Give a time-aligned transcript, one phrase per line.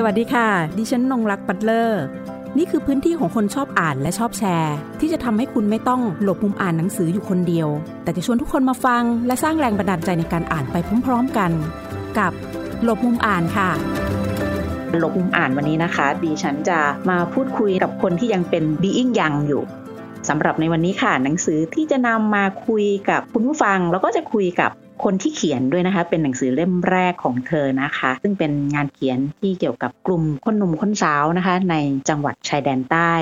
[0.00, 0.48] สวัสดีค่ะ
[0.78, 2.02] ดิฉันนงรักปัตเลอร์
[2.58, 7.68] นี่คือพื้นที่ของคนชอบอ่านและชอบแชร์ ที่จะทำให้คุณไม่ต้องหลบมุมอ่านหนังสืออยู่คนเดียว
[8.02, 11.50] แต่จะชวนทุกคนมาฟัง และสร้างแรงบันดาลใจในการอ่านไปพร้อม ๆกัน
[12.18, 12.32] กับ
[12.84, 13.70] หลบมุมอ่านค่ะ
[14.98, 16.78] หลบมุมอ่านวันนี้นะคะ ดิฉันจะ
[17.10, 19.62] มาพูดคุยกับคนที่ยังเป็น being young อยู่
[20.28, 24.70] สำหรับในวันนี้ค่ะหนังสือที่จะนำมาคุยกับคุณผู้ฟัง แล้วก็จะคุยกับ
[25.04, 31.74] คนที่เขียนด้วยนะคะ เป็นหนังสือเล่มแรกของเธอนะคะ ซึ่งเป็นงานเขียนที่เกี่ยวกับกลุ่มคนหนุ่มคนสาวนะคะ ใน
[32.08, 33.12] จังหวัดชายแดนใต้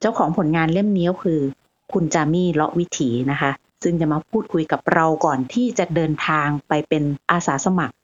[0.00, 1.40] เจ้าของผลงานเล่มนี้ก็คือ
[1.92, 3.50] คุณจามี่เลาะวิถีนะคะ
[3.84, 7.94] ซึ่งจะมาพูดคุยกับเราก่อนที่จะเดินทางไปเป็นอาสาสมัคร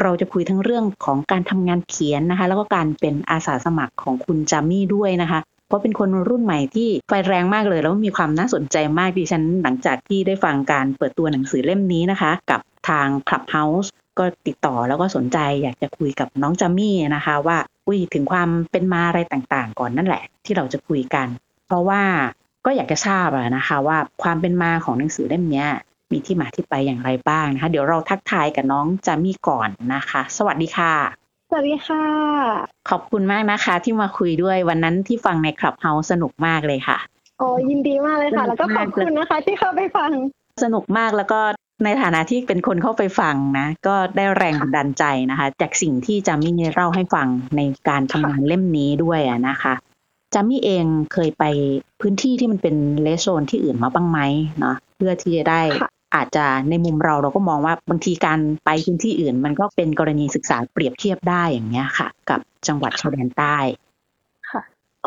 [0.00, 21.26] เราจะคุยทั้งเรื่องของการทำงานเขียนนะคะ แล้วก็การเป็นอาสาสมัครของคุณจามี่ด้วยนะคะเพราะเป็นคนรุ่นใหม่ที่ไฟแรงมากเลย แล้วมีความน่าสนใจมากดิฉันหลังจากที่ได้ฟังการเปิดตัวหนังสือเล่มนี้นะคะ กับ ทาง Clubhouse ก็ติดต่อแล้วก็สนใจอยากจะคุยกับน้องจามี่นะคะว่าอุ้ยถึงความเป็นมาอะไรต่างๆ ก่อนนั่นแหละ ที่เราจะคุยกัน
[21.66, 22.02] เพราะว่า
[22.66, 25.64] ก็อยากจะทราบอะนะคะว่าความเป็นมาของหนังสือเล่มนี้
[26.12, 30.94] มีที่มาที่ไปอย่างไรบ้างนะคะ เดี๋ยวเราทักทายกับน้องจามี่ก่อนนะคะ สวัสดีค่ะ
[31.50, 32.04] สวัสดีค่ะ
[32.90, 36.98] ขอบคุณมากนะคะ ที่มาคุยด้วยวันนั้นที่ฟังในคลับเฮาสนุกมากเลยค่ะ
[37.38, 40.10] โอ้ยินดีมากเลยค่ะ แล้วก็ขอบคุณนะคะ ที่เข้าไปฟัง
[40.62, 41.40] สนุกมากแล้วก็
[41.84, 49.74] ในฐานะที่เป็นคนเข้าไปฟังนะ ก็ได้แรงบันดาลใจนะคะ จากสิ่งที่จามี่เล่าให้ฟังในการทำงานเล่มนี้ด้วยอะนะคะ
[50.34, 51.44] จามี่เองเคยไป
[52.00, 54.18] พื้นที่ที่มันเป็นเลสโซนที่อื่นมาบ้างไหม
[54.60, 63.56] เนาะเพื่อที่จะได้ค่ะอาจจะในมุมเราเราก็มองว่าบางทีการไปพื้นที่อื่น มันก็เป็นกรณีศึกษาเปรียบเทียบได้อย่างเงี้ยค่ะ กับจังหวัดชายแดนใต้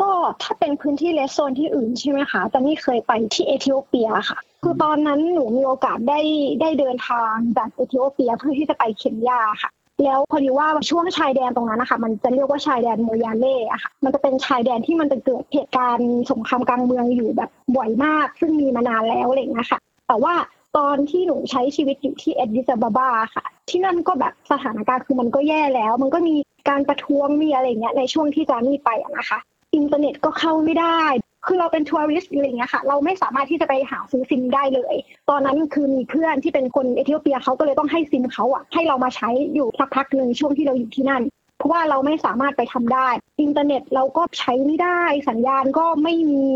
[0.00, 0.10] ก็
[0.42, 6.20] ถ้าเป็นพื้นที่เลสโซนที่อื่นใช่ไหมคะแต่นี่เคยไปที่เอธิโอเปียค่ะ คือตอนนั้นหนูมีโอกาสได้
[6.60, 9.70] ได้เดินทางจากเอธิโอเปียเพื่อที่จะไปเคนยาค่ะ
[10.04, 20.34] แล้วพอดีว่าช่วงชายแดนตรงนั้นนะคะมันจะเรียกว่าชายแดนโมยาเล่อะค่ะ มันจะเป็นชายแดนที่มันจะเกิดเหตุการณ์สงครามกลางเมืองอยู่แบบบ่อยมาก ซึ่งมีมานานแล้วอะไรอย่างเงี้ยค่ะ แต่ว่า
[20.76, 26.34] ตอนที่หนูใช้ชีวิตอยู่ที่อาดิสอาบาบาค่ะ ที่นั่นก็แบบสถานการณ์คือมันก็แย่แล้ว มันก็มี
[26.68, 29.38] การประท้วงมีอะไรเงี้ยในช่วงที่จามี่ไปอะนะคะ
[29.74, 31.00] อินเทอร์เน็ตก็เข้าไม่ได้
[31.46, 34.94] คือเราเป็น tourist อะไรอย่างเงี้ยค่ะ เราไม่สามารถที่จะไปหาซื้อซิมได้เลย
[35.30, 41.22] ตอนนั้นคือมีเพื่อนที่เป็นคนเอธิโอเปียเขาก็เลยต้องให้ซิมเขาอะให้เรามาใช้อยู่สักพักหนึ่งช่วงที่เราอยู่ที่นั่น
[41.58, 43.08] เพราะว่าเราไม่สามารถไปทำได้
[43.42, 46.46] อินเทอร์เน็ตเราก็ใช้ไม่ได้ สัญญาณก็ไม่มี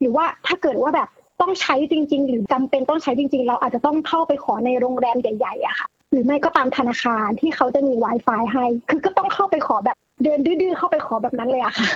[0.00, 1.08] หรือว่าถ้าเกิดว่าแบบ
[1.40, 11.88] ต้องใช้จริง ๆ หรือจำเป็นต้องใช้จริง ๆ เราอาจจะต้องเข้าไปขอในโรงแรมใหญ่ๆอะค่ะ หรือไม่ก็ตามธนาคารที่เขาจะมี Wi-Fi ให้ คือก็ต้องเข้าไปขอแบบเดินดื้อๆเข้าไปขอแบบนั้นเลยอะค่ะ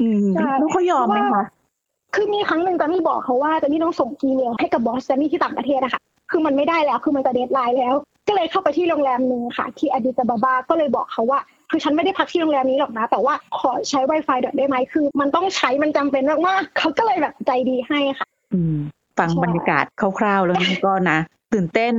[0.00, 1.44] อืมใช่แล้วเขายอมไหมคะ
[2.14, 7.94] คือมีครั้งหนึ่งจามี่บอกเขาว่าจามี่ต้องส่งอีเมลให้กับ boss จามี่ที่ต่างประเทศอะค่ะ คือมันไม่ได้แล้ว คือมันจะ deadline แล้ว
[8.28, 11.40] ก็เลยเข้าไปที่โรงแรมหนึ่งค่ะ ที่อาดิสอาบาบา ก็เลยบอกเขาว่า
[11.70, 18.76] คือฉันไม่ได้พักที่โรงแรมนี้หรอกนะ แต่ว่าขอใช้ Wi-Fi ได้ไหม คือมันต้องใช้ มันจำเป็นมากๆเขาก็เลยแบบใจดีให้ค่ะ อืม
[19.18, 21.18] ฟังใช่บรรยากาศคร่าวๆแล้วนี่ก็นะ
[21.52, 21.94] ตื่นเต้น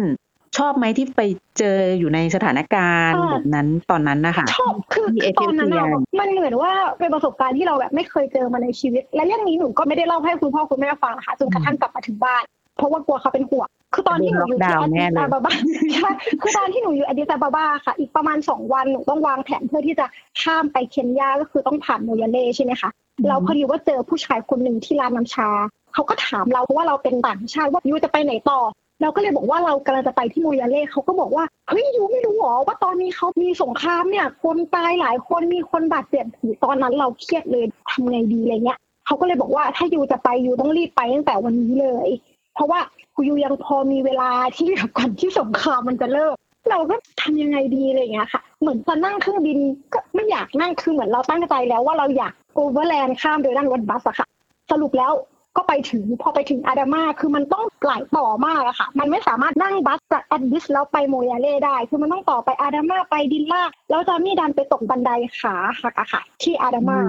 [0.57, 1.21] ชอบไหมที่ไป
[1.57, 12.43] เจออยู่ในสถานการณ์แบบนั้นตอนนั้นนะคะชอบคือที่คือตอนนั้นอะเอธิโอเปียมันเหมือนว่าเป็นประสบการณ์ที่เราแบบไม่เคยเจอมาในชีวิต และเรื่องนี้หนูก็ไม่ได้เล่าให้คุณพ่อคุณแม่ฟังนะคะจนกระทั่งกลับมาถึงบ้าน
[12.77, 15.53] เพราะว่ากลัวเขาเป็นห่วงคือตอนที่หนูอยู่ที่ล็อกดาวน์อาแน่ดิเลยซาบาบา
[15.93, 16.09] ใช่
[16.41, 20.05] คือตอนที่หนูอยู่อาดิซาบาบาค่ะ อีกประมาณสองวันหนูต้องวางแผนเพื่อที่จะ
[20.41, 22.89] ข้ามไปเคนยาก็คือต้องผ่านโมยาเล่ใช่ไหมคะ
[23.27, 25.49] เราพอดีว่าเจอผู้ชายคนหนึ่งที่ร้านน้ำชา
[25.93, 28.59] เขาก็ถามเราเพราะว่าเราเป็นต่างชาติว่ายูจะไปไหนต่อ
[29.01, 42.09] เราก็เลยบอกว่าเรากำลังจะไปที่โมยาเล่เขาก็บอกว่าเฮ้ยยูไม่รู้หรอว่าตอนนี้เขามีสงครามเนี่ย คนตายหลายคนมีคนบาดเจ็บผีตอนนั้นเราเครียดเลยทำไงดีอะไรเงี้ยเขาก็เลยบอกว่าถ้ายูจะไปยูต้องรีบไปตั้งแต่วันนี้เลย
[42.55, 42.79] เพราะว่า
[43.15, 46.33] คุยูยังพอมีเวลาที่แบบก่อนที่สงครามมันจะเริ่ม
[46.69, 49.57] เราก็ทำยังไงดีอะไรเงี้ยค่ะ เหมือนจะนั่งเครื่องบิน
[49.93, 54.27] ก็ไม่อยากนั่งคือเหมือนเราตั้งใจแล้วว่าเราอยากโอเวอร์แลนด์ข้ามโดยนั่งรถบัสอะค่ะ
[54.71, 55.13] สรุปแล้ว
[55.57, 66.99] ก็ไปถึงพอไปถึงอาดามาคือมันต้องหลายต่อมากอะค่ะ มันไม่สามารถนั่งบัสจากแอดดิสแล้วไปโมยาเล่ได้ คือมันต้องต่อไปอาดามาไปดินลาแล้วจามี่ดันไปตกบันไดขาหักอะค่ะ ที่อาดามา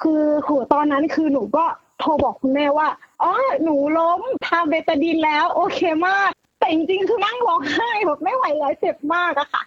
[0.00, 1.64] คือโหตอนนั้นคือหนูก็
[2.00, 2.88] โทรบอกคุณแม่ว่า
[3.22, 3.32] อ๋อ
[3.62, 9.62] หนูล้มทาเบตาดินแล้ว โอเคมาก แต่จริงๆคือนั่งร้องไห้แบบไม่ไหวแล้วเจ็บมากอะค่ะ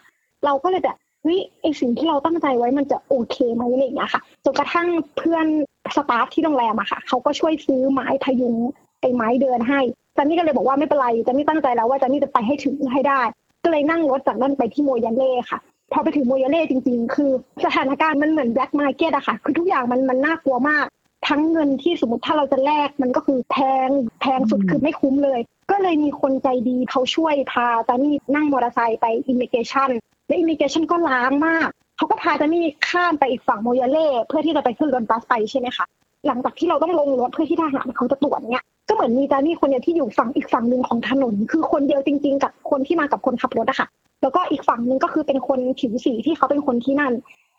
[0.45, 5.45] เราก็เลยแบบเฮ้ยไอสิ่งที่เราตั้งใจไว้มันจะโอเคไหมอะไรอย่างเงี้ยค่ะจนกระทั่งเพื่อน
[5.95, 8.55] สตาฟที่โรงแรมอะค่ะเขาก็ช่วยซื้อไม้พยุง
[9.01, 9.79] ไอไม้เดินให้
[10.17, 13.21] จันนี่ก็เลยบอกว่าไม่เป็นไรจันนี่ตั้งใจแล้วว่าจันนี่จะไปให้ถึงให้ได้
[13.63, 15.59] ก็เลยนั่งรถจากนั่นไปที่โมยาเล่ค่ะ
[15.91, 17.31] พอไปถึงโมยาเล่จริง ๆ คือ
[17.65, 20.85] สถานการณ์มันเหมือน black market อะค่ะ คือทุกอย่างมันมันน่ากลัวมาก
[21.27, 23.57] ทั้งเงินที่สมมติถ้าเราจะแลกมันก็คือแพ
[23.87, 23.89] ง
[24.21, 25.39] แพงสุดอืมคือไม่คุ้มเลย
[25.71, 29.89] ก็เลยมีคนใจดีเขาช่วยพาจามี่นั่งมอเตอร์ไซค์ไป immigration
[30.27, 31.69] และ immigration ก็ร้างมาก
[32.01, 35.85] เขาก็พาจามี่ข้ามไปอีกฝั่งโมยาเล่เพื่อที่จะไปขึ้นรถบัสไปใช่ไหมคะ
[36.27, 43.87] หลังจากที่เราต้องลงรถเพื่อที่ทหารเขาจะตรวจเนี่ยก็เหมือนมีจามี่คนเดียวที่อยู่ฝั่งอีกฝั่งหนึ่งของถนน คือคนเดียวจริง ๆ กับคนที่มากับคนขับรถอะค่ะ
[44.21, 47.13] แล้วก็อีกฝั่งหนึ่งก็คือเป็นคนผิวสีที่เขาเป็นคนที่นั่น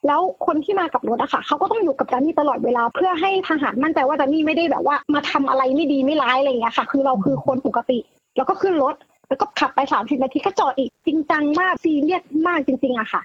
[0.07, 7.99] แล้วคนที่มากับรถอะค่ะเขาก็ต้องอยู่กับจานี่ตลอดเวลา เพื่อให้ทหารมั่นใจว่าจานี่ไม่ได้แบบว่า มาทำอะไรไม่ดีไม่ร้ายอะไรอย่างเงี้ยค่ะ คือเราคือคนปกติ
[8.37, 8.95] แล้วก็ขึ้นรถ
[9.29, 13.23] แล้วก็ขับไปสามสิบนาทีก็จอดอีกจริงจังมากซีเรียสมากจริงๆอะค่ะ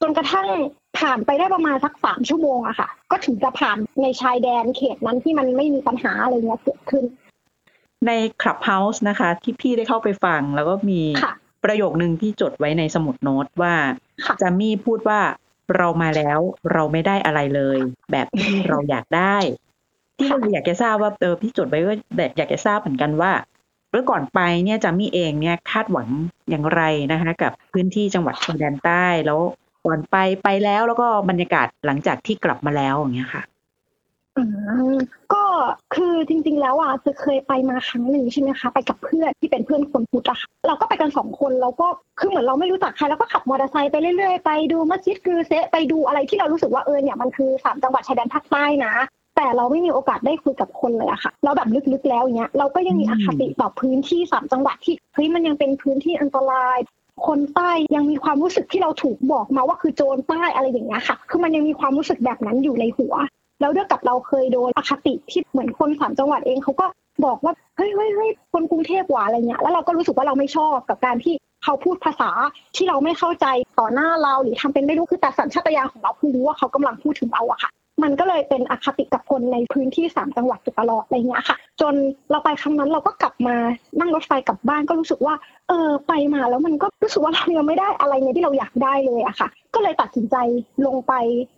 [0.00, 0.46] จนกระทั่ง
[0.98, 7.04] ผ่านไปได้ประมาณสักสามชั่วโมงอะค่ะ ก็ถึงจะผ่านในชายแดนเขตนั้นที่มันไม่มีปัญหาอะไรเงี้ยเกิดขึ้น
[8.06, 8.12] ใน
[8.42, 11.32] Clubhouse นะคะ ที่พี่ได้เข้าไปฟังแล้วก็มีค่ะ
[11.64, 13.74] ประโยคนึงที่จดไว้ในสมุดโน้ตว่า
[14.26, 15.20] ค่ะจามี่พูดว่า
[15.76, 16.38] เรามาแล้ว
[16.72, 17.78] เราไม่ได้อะไรเลย
[18.12, 19.36] แบบที่เราอยากได้
[20.16, 21.92] ที่เราอยากจะทราบว่าเออพี่จดไว้ก็
[22.36, 23.32] อยากจะทราบเหมือนกันว่า
[23.90, 26.08] เมื่อก่อนไปเนี่ยจามี่เองเนี่ยคาดหวัง
[26.48, 26.82] อย่างไร
[27.12, 29.40] นะคะ กับพื้นที่จังหวัดชายแดนใต้แล้ว
[29.84, 33.42] ก่อนไปไปแล้วแล้วก็บรรยากาศหลังจากที่กลับมาแล้วอย่างเงี้ยค่ะ
[34.36, 34.44] อื
[34.94, 34.96] ม
[35.32, 35.44] ก็
[35.94, 41.86] คือจริง ๆ แล้วอะจะเคยไปมาครั้งหนึ่งใช่ไหมคะ ไปกับเพื่อนที่เป็นเพื่อนคนพุทธอะค่ะเราก็ไปกันสองคนเราก็
[42.18, 48.94] คือเหมือนเราไม่รู้จักใครแล้วก็ขับมอเตอร์ไซค์ไปเรื่อยๆไปดูมัสยิดคือเซะไปดูอะไรที่เรารู้สึกว่าเออเนี่ยมันคือสามจังหวัดชายแดนภาคใต้นะ
[49.40, 56.78] แต่เราไม่มีโอกาสได้คุยกับคนเลยอะค่ะ เราแบบลึกๆแล้วอย่างเงี้ยเราก็ยังมีอคติต่อพื้นที่สามจังหวัดที่เฮ้ยมันยังเป็นพื้นที่อันตราย
[57.26, 63.14] คนใต้ยังมีความรู้สึกที่เราถูกบอกมาว่าคือโจรใต้อะไรอย่างเงี้ยค่ะ คือมันยังมีความรู้สึกแบบนั้นอยู่ในหัว
[63.60, 66.86] แล้วด้วยกับเราเคยโดนอคติที่เหมือนคนสามจังหวัดเองเขาก็
[67.24, 71.34] บอกว่าเฮ้ยเฮ้ยเฮ้ยคนกรุงเทพหว่าอะไรเงี้ยแล้วเราก็รู้สึกว่าเราไม่ชอบกับการที่
[71.64, 72.30] เขาพูดภาษา
[72.76, 73.46] ที่เราไม่เข้าใจ
[73.78, 77.70] ต่อหน้าเราหรือทำเป็นไม่รู้คือแต่สัญชาตญาณของเราคือรู้ว่าเขากำลังพูดถึงเราอะค่ะ
[78.02, 81.94] มันก็เลยเป็นอคติกับคนในพื้นที่สามจังหวัดอยู่ตลอดอะไรเงี้ยค่ะ จน
[82.30, 83.56] เราไปครั้งนั้นเราก็กลับมา
[83.98, 85.34] นั่งรถไฟกลับบ้านก็รู้สึกว่า
[85.68, 90.36] เออไปมาแล้วมันก็รู้สึกว่าเรายังไม่ได้อะไรในที่เราอยากได้เลยอะค่ะ ก็เลยตัดสินใจ
[90.86, 91.12] ลงไป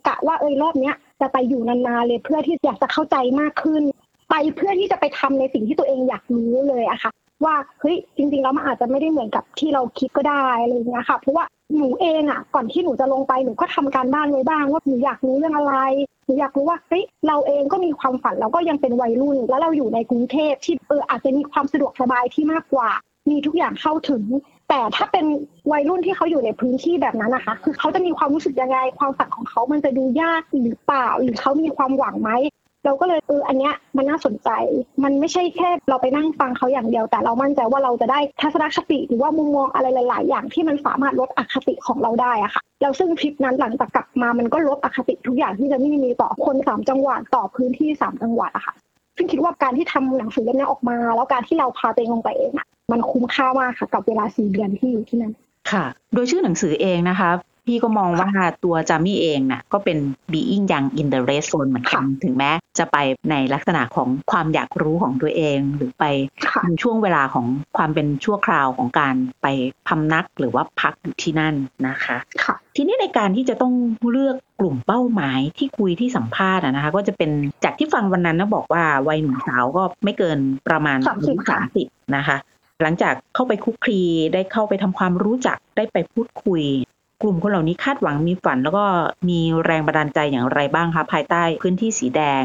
[0.07, 3.83] กะว่าเออรอบเนี้ยจะไปอยู่นานๆเลยเพื่อที่อยากจะเข้าใจมากขึ้น
[4.29, 7.11] ไปเพื่อที่จะไปทำในสิ่งที่ตัวเองอยากรู้เลยอะค่ะ
[7.45, 11.43] ว่าเฮ้ยจริงๆแล้วมันอาจจะไม่ได้เหมือนกับที่เราคิดก็ได้อะไรเงี้ยค่ะเพราะว่า
[11.77, 15.73] หนูเองอะก่อนที่หนูจะลงไปหนูก็ทำการบ้านไว้บ้างว่าหนูอยากรู้เรื่องอะไร
[16.25, 22.89] หนูอยากรู้ว่าเฮ้ยเราเองก็มีความฝันเราก็ยังเป็นวัยรุ่น แล้วเราอยู่ในกรุงเทพที่เอออาจจะมีความสะดวกสบายที่มากกว่า
[23.29, 24.23] มีทุกอย่างเข้าถึง
[24.69, 25.25] แต่ถ้าเป็น
[25.71, 32.31] วัยรุ่นที่เขาอยู่ในพื้นที่แบบนั้นนะคะ คือเขาจะมีความรู้สึกยังไง ความฝันของเขามันจะดูยากหรือเปล่า หรือเขามีความหวังไหม
[32.85, 34.49] เราก็เลยเอออันเนี้ยมันน่าสนใจ
[35.03, 48.73] มันไม่ใช่แค่เราไปนั่งฟังเขาอย่างเดียว แต่เรามั่นใจว่าเราจะได้ทัศนคติหรือว่ามุมมองอะไรหลาย ๆ อย่างที่มันสามารถลดอคติของเราได้อะค่ะแล้วซึ่งทริปนั้นหลังจากกลับมามันก็ลดอคติทุกอย่างที่จะไม่มีต่อคนสามจังหวัดต่อพื้นที่สามจังหวัดอะค่ะ
[49.17, 55.33] ซึ่งคิดว่าการที่ทำหนังสือเล่มนี้ออกมา แล้วการที่เราพาตัวเองลงไปเองอะมันคุ้มค่ามากค่ะกับเวลาสี่เดือนที่อยู่ที่นั่น
[55.71, 57.31] ค่ะ โดยชื่อหนังสือเองนะคะ
[57.67, 58.29] พี่ก็มองว่า
[58.63, 59.97] ตัวจามี่เองน่ะก็เป็น
[60.31, 62.97] being young in the red zone เหมือนกันถึงแม้จะไป
[63.31, 66.03] ในลักษณะของความอยากรู้ของตัวเอง หรือไป
[66.45, 67.45] ค่ะในช่วงเวลาของ
[67.77, 69.47] ความเป็นชั่วคราวของการไป
[69.87, 71.55] พำนักหรือว่าพักอยู่ที่นั่น
[71.87, 73.73] นะคะค่ะทีนี้ในการที่จะต้อง
[74.11, 77.31] เลือกกลุ่มเป้าหมายที่คุยที่สัมภาษณ์อะนะคะ ก็จะเป็น
[77.63, 82.37] จากที่ฟังวันนั้นนะบอกว่าวัยหนุ่มสาวก็ไม่เกินประมาณสามสิบค่ะสามสิบนะคะ
[82.83, 84.01] หลังจากเข้าไปคุกคลี
[84.33, 86.63] ได้เข้าไปทำความรู้จักได้ไปพูดคุย
[87.21, 88.85] กลุ่มคนเหล่านี้คาดหวังมีฝัน แล้วก็
[89.29, 92.43] มีแรงบันดาลใจอย่างไรบ้างคะภายใต้พื้นที่สีแดง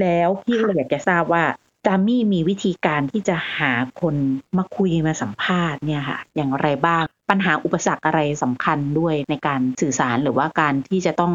[0.00, 1.44] แล้วพี่ก็เลยอยากจะทราบว่า
[1.86, 4.14] จามี่มีวิธีการที่จะหาคน
[4.56, 11.32] มาคุยมาสัมภาษณ์เนี่ยค่ะ อย่างไรบ้าง ปัญหาอุปสรรคอะไรสำคัญด้วยในการสื่อสารหรือว่าการที่จะต้อง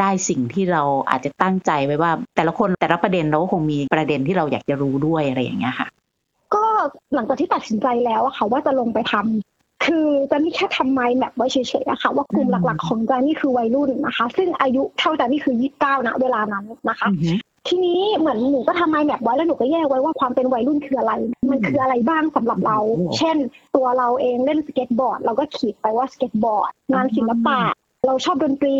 [0.00, 5.88] ได้สิ่งที่เราอาจจะตั้งใจไว้ว่า แต่ละคนแต่ละประเด็นเราก็คงมีประเด็นที่เราอยากจะรู้ด้วยอะไรอย่างเงี้ยค่ะ
[6.54, 6.64] ก็
[7.14, 17.32] หลังจากที่ตัดสินใจแล้วอะค่ะว่าจะลงไปทำ คือจามี่แค่ทำ mind map ไว้เฉยๆอะค่ะว่ากลุ่มอืมหลักๆของจามี่คือวัยรุ่นนะคะ ซึ่งอายุเท่าจามี่คือยี่สิบเก้าณเวลานั้นนะคะอือฮึ
[17.68, 21.12] ทีนี้เหมือนหนูก็ทำ mind map ไว้แล้วหนูก็แยกไว้ว่าความเป็นวัยรุ่นคืออะไร
[21.50, 23.36] มันคืออะไรบ้างสำหรับเราโอ้เช่น
[23.76, 27.58] ตัวเราเองเล่นสเก็ตบอร์ด เราก็ขีดไปว่าสเก็ตบอร์ด งานศิลปะ
[28.06, 28.78] เราชอบดนตรี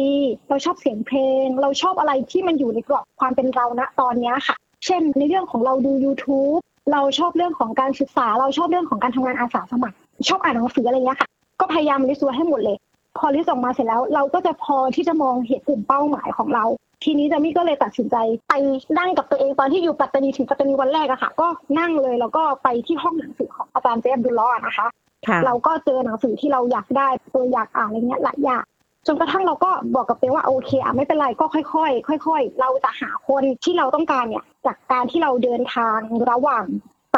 [0.48, 6.60] เราชอบเสียงเพลง เราชอบอะไรที่มันอยู่ในกรอบความเป็นเราณตอนเนี้ยค่ะ เช่น ในเรื่องของเราดู YouTube
[6.92, 9.96] เราชอบเรื่องของการศึกษา เราชอบเรื่องของการทำงานอาสาสมัคร
[10.28, 11.28] ชอบอ่านหนังสืออะไรเงี้ยค่ะ
[11.60, 12.76] ก็พยายาม list ไว้ให้หมดเลย
[13.18, 16.64] พอ list ออกมาเสร็จแล้ว เราก็จะพอที่จะมองเห็นกลุ่มเป้าหมายของเรา
[17.04, 18.16] ทีนี้จามี่ก็เลยตัดสินใจ
[18.48, 18.52] ไป
[18.98, 21.48] นั่งกับตัวเองตอนที่อยู่ปัตตานีถึงปัตตานีวันแรกอะค่ะ ก็
[21.78, 24.86] นั่งเลยแล้วก็ไปที่ห้องหนังสือของอาจารย์เจ๊ะอับดุลเลาะอะนะคะ
[25.26, 28.64] ค่ะเราก็เจอหนังสือที่เราอยากได้ตัวอยากอ่านอะไรเงี้ยหลายอย่าง
[29.06, 35.98] จนกระทั่งเราก็บอกกับตัวเองว่าโอเคอะไม่เป็นไรก็ค่อยๆค่อย ๆ เราจะหาคนที่เราต้องการเนี่ยจากการที่เราเดินทาง
[36.30, 36.64] ระหว่าง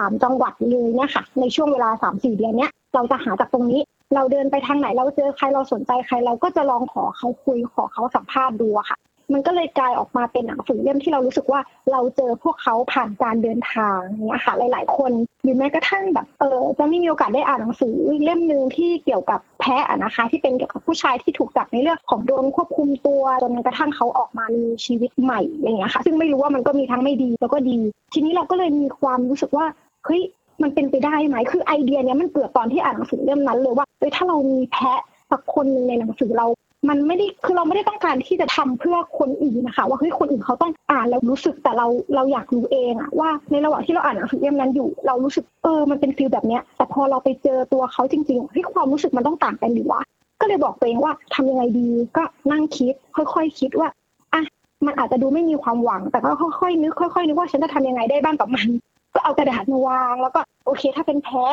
[0.00, 3.80] สามจังหวัดเลยเนี่ยค่ะ ในช่วงเวลาสามสี่เดือนเนี้ยเราจะหาจากตรงนี้
[4.14, 8.98] เราเดินไปทางไหนเราเจอใครเราสนใจใครเราก็จะลองขอเขาคุยขอเขาสัมภาษณ์ดูค่ะ
[9.32, 11.60] มันก็เลยกลายออกมาเป็นหนังสือเล่มที่เรารู้สึกว่า
[11.92, 27.78] เราเจอพวกเขาผ่านการเดินทางเนี่ยค่ะ หลาย ๆ คนหรือแม้กระทั่งแบบเออจะไม่มีโอกาสได้อ่านหนังสือเล่มหนึ่งที่เกี่ยวกับแพะนะคะ ที่เป็นเกี่ยวกับผู้ชายที่ถูกจับในเรื่องของโดนควบคุมตัวจนกระทั่งเขาออกมามีชีวิตใหม่อย่างเงี้ยค่ะ ซึ่งไม่รู้ว่ามันก็มีทั้งไม่ดีแล้วก็ดี
[28.12, 29.66] ทีนี้เราก็เลยมีความรู้สึกว่า
[30.04, 30.22] เฮ้ย
[30.62, 36.46] มันเป็นไปได้ไหมคือไอเดียเนี้ยมันเกิดตอนที่อ่านหนังสือเล่มนั้นเลยว่าเอ้ยถ้าเรามีแพะสักคนหนึ่งในหนังสือเรา
[36.88, 50.00] มันไม่ได้คือเราไม่ได้ต้องการที่จะทำเพื่อคนอื่นนะคะ ว่าเฮ้ยคนอื่นเขาต้องอ่านแล้วรู้สึกแต่เราเราอยากรู้เองอะว่าในระหว่างที่เราอ่านหนังสือเล่มนั้นอยู่ เรารู้สึกเออมันเป็นฟีลแบบเนี้ย แต่พอเราไปเจอตัวเขาจริงๆเฮ้ยความรู้สึกมันต้องต่างกันหรือวะ
[50.40, 53.88] ก็เลยบอกตัวเองว่าทำยังไงดีก็นั่งคิด ค่อยๆคิดว่า
[54.34, 54.42] อะ
[54.86, 58.66] มันอาจจะดูไม่มีความหวัง แต่ก็ค่อยๆนึกค่อยๆนึกว่าฉันจะทำยังไงได้บ้างกับมัน
[59.14, 61.44] ก็เอากระดาษมาวาง แล้วก็โอเค ถ้าเป็นแพ้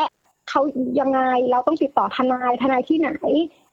[0.50, 0.62] เขา
[1.00, 1.20] ยังไง
[1.52, 3.10] เราต้องติดต่อทนายทนายที่ไหน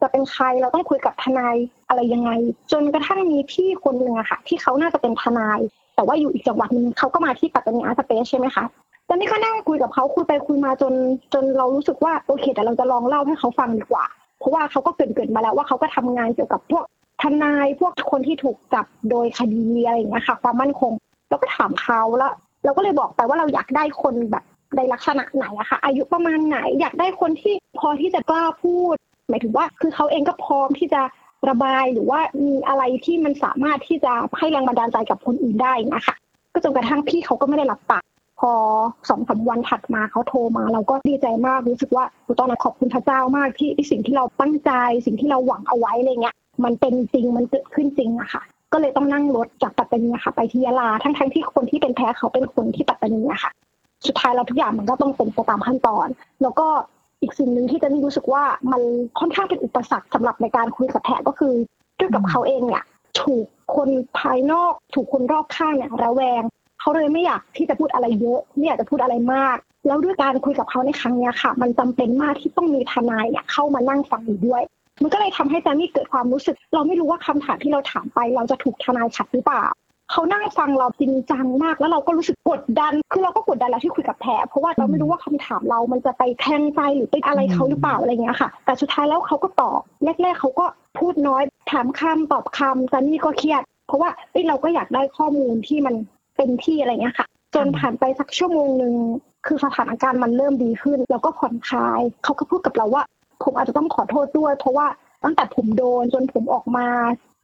[0.00, 1.57] จะเป็นใครเราต้องคุยกับทนาย
[1.88, 2.31] อะไรยังไง
[2.73, 5.61] จนกระทั่งมีพี่คนหนึ่งอะค่ะ ที่เขาน่าจะเป็นทนาย
[5.97, 8.64] แต่ว่าอยู่อีกจังหวัดหนึงเขาก็มาที่ปัตตานีอาร์ตสเปซใช่ไหมคะ
[9.09, 10.93] ตอนนี้ก็นั่งคุยกับเขาคุยไปคุยมาจน
[11.35, 14.05] จนเรารู้สึกว่าโอเคแต่เราจะลองเล่าให้เขาฟังดีกว่า
[14.38, 16.85] เพราะว่าเขาก็เกรินๆมาแล้วว่าเขาก็ทำงานเกี่ยวกับพวก
[17.23, 20.93] ทนายพวกคนที่ถูกจับโดยคดีอะไรอย่างเงี้ยค่ะ ความมั่นคง
[21.29, 22.33] เราก็ถามเขาแล้ว
[22.64, 24.44] เราก็เลยบอกไปว่าเราอยากได้คนแบบ
[24.76, 28.94] ในลักษณะไหนอะคะอายุประมาณไหนอยากได้คนที่พอที่จะกล้าพูด
[29.28, 31.02] หมายถึงว่าคือเขาเองก็พร้อมที่จะ
[31.49, 36.14] ระบายหรือว่ามีอะไรที่มันสามารถที่จะให้แรงบันดาลใจกับคนอื่นได้นะคะ
[36.52, 38.04] ก็จนกระทั่งพี่เขาก็ไม่ได้รับปาก
[38.40, 38.52] พอ
[39.09, 42.04] สองสามวันถัดมาเขาโทรมา เราก็ดีใจมากรู้สึกว่า
[42.38, 44.71] ตอนนั้นขอบคุณพระเจ้ามากที่สิ่งที่เราตั้งใจ
[45.06, 48.42] สิ่งที่เราหวังเอาไว้อะไรเงี้ยมันเป็นจริงมันเกิดขึ้นจริงอะค่ะ
[48.75, 53.50] ก็เลยต้องนั่งรถจากปัตตานีค่ะ ไปที่ยะลาทั้งทั้งๆที่คนที่เป็นแพ้เขาเป็นคนที่ปัตตานีอะค่ะ
[54.07, 56.07] สุดท้ายเราทุกอย่างมันก็ต้องเป็นไปตามขั้นตอน
[56.43, 56.66] แล้วก็
[57.23, 58.83] อีกสิ่งหนึ่งที่จะนี่รู้สึกว่ามัน
[59.19, 61.54] ค่อนข้างเป็นอุปสรรคสำหรับในการคุยกับแพะก็คือ
[61.99, 62.85] ด้วยกับเขาเองเนี่ย
[63.23, 63.88] ถูกคน
[64.19, 66.43] ภายนอก ถูกคนรอบข้างเนี่ยระแวง
[66.81, 74.62] เขาเลยไม่อยากที่จะพูดอะไรเยอะไม่อยากจะพูดอะไรมาก แล้วด้วยการคุยกับเขาในครั้งนี้ค่ะ มันจำเป็นมากที่ต้องมีทนายเนี่ยเข้ามานั่งฟังอยู่ด้วย
[75.03, 79.65] มันก็เลยทำให้แจมี่เกิดความรู้สึก เราไม่รู้ว่าคำถามที่เราถามไป เราจะถูกทนายขัดหรือเปล่า
[80.13, 89.81] เขานั่งฟังเราจริงจังมาก แล้วเราก็รู้สึกกดดัน คือเราก็กดดันแล้วที่คุยกับแพรเพราะว่าเราไม่รู้ว่าคำถามเรามันจะไปแทงใจหรือไปอะไรเขาหรือเปล่าอะไรเงี้ยค่ะ แต่สุดท้ายแล้วเขาก็ตอบ
[90.23, 90.67] แรก ๆเขาก็
[90.99, 95.95] พูดน้อยถามคำตอบคำจันนี่ก็เครียด เพราะว่าเอ้เราก็อยากได้ข้อมูลที่มัน
[96.37, 98.95] เป็นที่อะไรเงี้ยค่ะ จนผ่านไปสักชั่วโมงหนึ่ง
[99.47, 103.03] คือสถานการณ์มันเริ่มดีขึ้น แล้วก็ผ่อนคลาย เขาก็พูดกับเราว่า
[103.43, 104.87] ผมอาจจะต้องขอโทษด้วย เพราะว่า
[105.25, 106.87] ตั้งแต่ผมโดนจนผมออกมา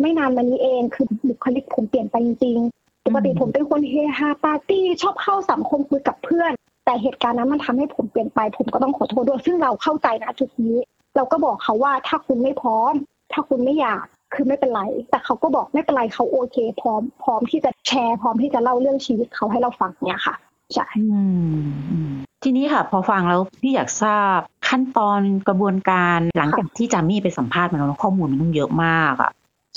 [0.01, 6.53] ไม่นานมานี้เองคือบุคลิกผมเปลี่ยนไปจริงๆปกติผมเป็นคนเฮฮาปาร์ตี้ชอบเข้าสังคมคุยกับเพื่อน
[6.85, 10.77] แต่เหตุการณ์นั้นมันทำให้ผมเปลี่ยนไปผมก็ต้องขอโทษด้วยซึ่งเราเข้าใจนะจุดนี้
[11.17, 12.93] เราก็บอกเขาว่าถ้าคุณไม่พร้อม
[13.33, 14.05] ถ้าคุณไม่อยาก
[14.35, 20.35] คือไม่เป็นไร แต่เขาก็บอกไม่เป็นไรเขาโอเค พร้อม พร้อมที่จะแชร์พร้อมที่จะเล่าเรื่องชีวิตเขาให้เราฟังเนี่ยค่ะ
[20.75, 21.21] ใช่อื
[21.53, 22.13] มอืม
[22.45, 24.39] ทีนี้ค่ะ พอฟังแล้วพี่อยากทราบ
[24.71, 29.33] ขั้นตอนกระบวนการหลังจากที่จามี่ไปสัมภาษณ์มาแล้วข้อมูลมันต้องเยอะมากอะ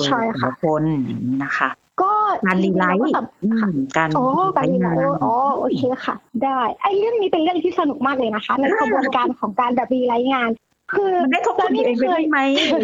[0.06, 1.70] ใช่ค่ะแต่ลคนอย่างนี้นะคะ
[2.02, 2.12] ก็
[2.48, 10.50] การ rewrite เราก็แบบอืมการอ๋อการ rewrite งานอ๋อโอเคค่ะ ได้ไอ้เรื่องนี้เป็นเรื่องที่สนุกมากเลยนะคะ ในกระบวนการของการแบบ rewrite งาน
[10.94, 12.40] คือมันได้ทบทวนตัวเองไปได้ไหม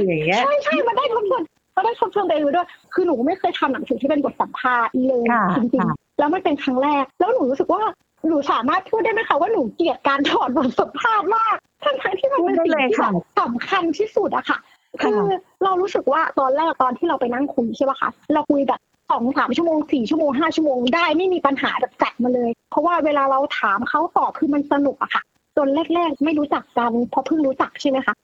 [0.08, 1.42] อย่างเงี้ยใช่ใช่มันได้ทบทวน
[1.76, 7.82] มันได้ทบทวนตัวเองด้วย คือหนูไม่เคยทำหนังสือที่เป็นบทสัมภาษณ์เลยค่ะจริงค่ะๆแล้วมันเป็นครั้งแรก แล้วหนูรู้สึกว่า
[8.28, 14.58] หนูสามารถพูดได้ไหมคะว่าหนูเกลียดการถอดบทสัมภาษณ์มากทั้งๆที่มันเป็นสิ่งที่แบบสำคัญที่สุดอะค่ะ
[15.02, 15.20] คือ
[15.64, 18.80] เรารู้สึกว่าตอนแรกตอนที่เราไปนั่งคุยใช่ป่ะคะ เราคุยแบบ
[19.12, 25.24] สองสามชั่วโมงสี่ชั่วโมงห้าชั่วโมงได้ไม่มีปัญหาแบบจัดมาเลย เพราะว่าเวลาเราถามเขาตอบคือมันสนุกอะค่ะ
[25.58, 28.16] จนแรกๆ ไม่รู้จักกันเพราะเพิ่งรู้จักใช่ไหมคะ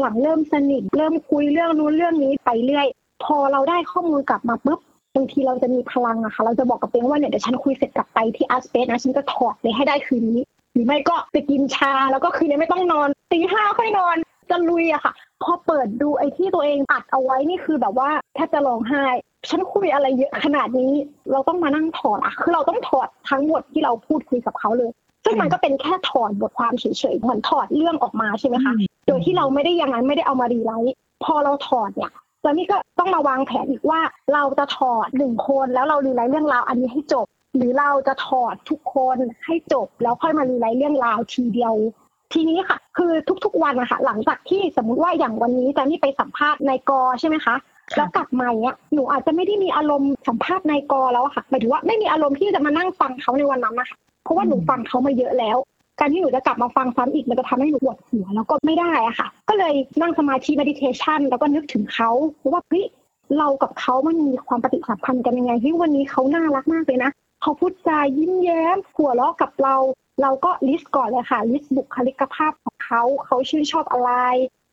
[0.00, 2.86] หลังๆเริ่มสนิทเริ่มคุยเรื่องนู้นเรื่องนี้ไปเรื่อย
[3.24, 4.80] พอเราได้ข้อมูลกลับมาปุ๊บ
[5.16, 10.40] บางทีเราจะมีพลังอะค่ะเราจะบอกกับตัวเองว่าเนี่ยเดี๋ยวฉันคุยเสร็จกลับไปที่อาร์สเปซนะฉันจะถอดเลยให้ได้คืนนี้
[10.72, 14.16] หรือไม่ก็ไปกินชาแล้วก็คืนนี้ไม่ต้องนอนตีห้าค่อยนอน
[14.50, 19.04] จะลุยอะค่ะ พอเปิดดูไอ้ที่ตัวเองอัดเอาไว้นี่คือแบบว่าแทบจะร้องไห้
[19.50, 20.92] ฉันคุยอะไรเยอะขนาดนี้
[21.32, 24.90] เราต้องมานั่งถอดอะคือเราต้องถอดทั้งหมดที่เราพูดคุยกับเขาเลย
[25.24, 28.74] ซึ่งมันก็เป็นแค่ถอดบทความเฉยๆเหมือนถอดเรื่องออกมาใช่ไหมคะ
[29.06, 32.12] โดยที่เราไม่ได้อยังไงไม่ได้เอามา rewrite พอเราถอดเนี่ย
[32.44, 34.00] จามี่ก็ต้องมาวางแผนอีกว่า
[34.34, 41.74] เราจะถอดหนึ่งคนแล้วเรา rewrite เรื่องราวอันนี้ให้จบ หรือเราจะถอดทุกคนให้จบ แล้วค่อยมา rewrite เรื่องราวทีเดียว
[42.32, 43.12] ทีนี้ค่ะ คือ
[43.44, 47.56] ทุกๆวันนะคะหลังจากที่สมมุติว่าอย่างวันนี้จามี่ไปสัมภาษณ์ในกอใช่ไหมคะ
[47.96, 55.56] แล้วกลับมาเนี่ยหนูอาจจะไม่ได้มีอารมณ์สัมภาษณ์ในกอแล้วอะค่ะหมายถึงว่าไม่มีอารมณ์ที่จะมานั่งฟังเขาในวันนั้นนะคะเพราะว่าหนูฟังเขามาเยอะแล้ว
[56.00, 62.10] การที่หนูจะกลับมาฟังซ้ำอีกมันจะทำให้หนูปวดหัวแล้วก็ไม่ได้อะค่ะ ก็เลยนั่งสมาธิ meditation แล้วก็นึกถึงเขา
[62.52, 62.84] ว่าเฮ้ย
[63.38, 67.10] เรากับเขามันมีความปฏิสัมพันธ์กันยังไงที่วันนี้เขาน่ารักมากเลยนะ
[67.42, 69.76] เขาพูดจายิ้มแย้มหัวเราะกับเรา
[70.22, 74.10] เราก็ list ก่อนเลยค่ะ list บุคลิกภาพของเขาเขาชื่นชอบอะไร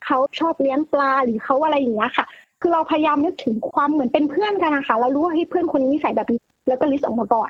[0.06, 2.26] เขาชอบเลี้ยงปลาหรือเขาอะไรอย่างเงี้ยค่ะ
[2.62, 7.50] คือเราพยายามนึกถึงความเหมือนเป็นเพื่อนกันนะคะเรารู้ว่าให้เพื่อนคนนี้นิสัยแบบนี้แล้วก็ list ออกมาก่อน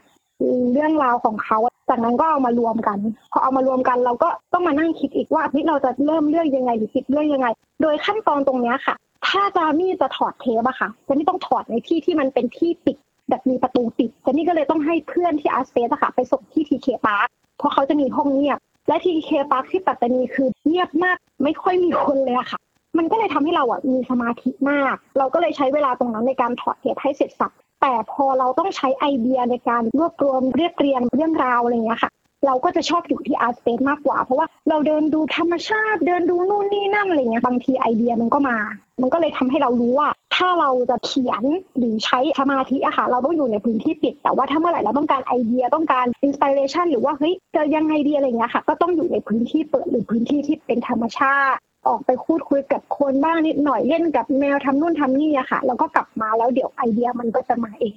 [0.74, 1.58] เรื่องราวของเขา
[1.90, 3.00] จากนั้นก็เอามารวมกัน
[3.32, 7.48] พอเอามารวมกันเราก็ต้องมานั่งคิดอีกว่าเฮ้ยเราจะเริ่มเรื่องยังไงหรือคิดเรื่องยังไง
[7.82, 8.96] โดยขั้นตอนตรงนี้ค่ะ
[9.28, 12.98] ถ้าจามี่จะถอดเทปอะค่ะจะไม่ต้องถอดในที่ที่มันเป็นที่ปิด
[13.30, 17.28] แบบมีประตูปิดจามี่ก็เลยต้องให้เพื่อนที่ Artspace อะค่ะไปส่งที่ TK Park
[17.58, 22.60] เพราะเขาจะมีห้องเงียบ และ TK Park ที่ปัตตานีคือเงียบมากไม่ค่อยมีคนเลยอะค่ะ
[22.98, 32.12] มันก็เลยทำให้เราอะมีสมาธิมาก เราก็เลยใช้เวลาตรงนั้นในการถอดเทปให้เสร็จสรรพ แต่พอเราต้องใช้ไอเดียในการรวบรวมเรียบเรียงเรื่องราวอะไรเงี้ยค่ะ
[32.46, 38.58] เราก็จะชอบอยู่ที่ Artspace มากกว่า เพราะว่าเราเดินดูธรรมชาติเดินดูนู่นนี่นั่นอะไรเงี้ยบางทีไอเดียมันก็มา
[39.02, 41.44] มันก็เลยทำให้เรารู้ว่า ถ้าเราจะเขียน
[41.78, 57.96] หรือใช้สมาธิอะค่ะ เราต้องอยู่ในพื้นที่ปิด แต่ว่าถ้าเมื่อไหร่เราต้องการไอเดียต้องการ inspiration หรือว่าเฮ้ยจะยังไงดีอะไรเงี้ยค่ะ ก็ต้องอยู่ในพื้นที่เปิดหรือพื้นที่ที่เป็นธรรมชาติ ออกไปพูดคุยกับคนบ้างนิดหน่อยเล่นกับแมวทำนู่นทำนี่อะค่ะ แล้วก็กลับมาแล้วเดี๋ยวไอเดียมันก็จะมาเอง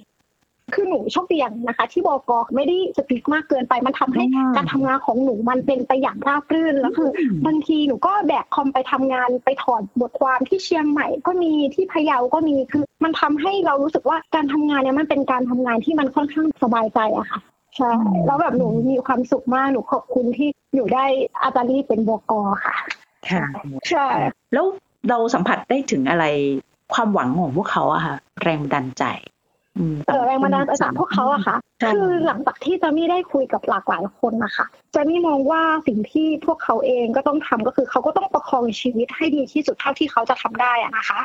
[0.73, 4.23] คือหนูโชคดีอย่างนะคะ ที่บกไม่ได้สตริกมากเกินไปมันทำให้
[4.55, 7.09] การทำงานของหนูมันเป็นไปอย่างราบรื่นแล้วคือ
[7.45, 17.39] บางทีหนูก็แบกคอมไปทำงานไปถอดบทความที่เชียงใหม่ก็มีที่พะเยาก็มีคือ มันทำให้เรารู้สึกว่าการทำงานเนี่ยมันเป็นการทำงานที่มันค่อนข้างสบายใจอะค่ะ
[17.77, 17.91] ใช่
[18.25, 21.05] แล้วแบบหนูมีความสุขมากหนูขอบคุณที่หนูได้
[21.41, 22.33] อาจารย์ที่เป็นบก
[22.65, 22.75] ค่ะ
[23.31, 23.43] ค่ะ
[23.89, 24.07] ใช่
[24.53, 24.65] แล้ว
[25.09, 26.25] เราสัมผัสได้ถึงอะไร
[26.93, 29.03] ความหวังของพวกเขาอะค่ะ แรงบันดาลใจ
[29.77, 34.65] อืมเออแรงบันดาลใจจากพวกเขาอะค่ะใช่คือหลังจากที่จานี่ได้คุยกับหลากหลายคนนะคะ
[34.95, 41.19] จานี่มองว่าสิ่งที่พวกเขาเองก็ต้องทำก็คือ เขาก็ต้องประคองชีวิตให้ดีที่สุดเท่าที่เขาจะทำได้อะนะคะ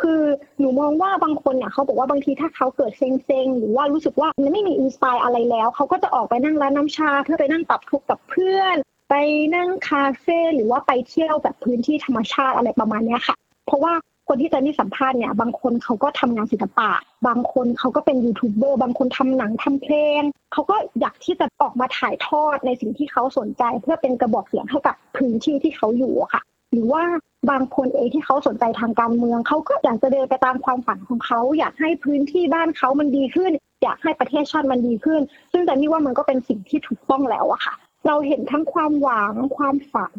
[0.00, 0.22] คือ
[0.58, 8.76] หนูมองว่าบางคนเนี่ยเขาบอกว่าบางทีถ้าเขาเกิดเซ็งๆหรือว่ารู้สึกว่ามันไม่มี inspire อะไรแล้ว เขาก็จะออกไปนั่งร้านน้ำชา เพื่อไปนั่งปรับทุกข์กับเพื่อน
[9.08, 9.14] ไป
[9.56, 13.36] นั่งคาเฟ่หรือว่าไปเที่ยวแบบพื้นที่ธรรมชาติอะไรประมาณเนี้ยค่ะ
[13.66, 13.94] เพราะว่า
[14.28, 16.90] คนที่จะนี่สัมภาษณ์เนี่ย บางคนเขาก็ทำงานศิลปะ
[17.26, 27.04] บางคนเขาก็เป็นยูทูบเบอร์บางคนทำหนังทำเพลง เขาก็อยากที่จะออกมาถ่ายทอดในสิ่งที่เขาสนใจ เพื่อเป็นกระบอกเสียงให้กับพื้นที่ที่เขาอยู่ค่ะ หรือว่า
[27.50, 35.20] บางคนเองที่เขาสนใจทางการเมือง เขาก็อยากจะเดินไปตามความฝันของเขา อยากให้พื้นที่บ้านเขามันดีขึ้น อยากให้ประเทศชาติมันดีขึ้น
[35.52, 37.74] ซึ่งแต่นี่ว่ามันก็เป็นสิ่งที่ถูกต้องแล้วอะค่ะ
[38.06, 40.16] เราเห็นทั้งความหวังความฝัน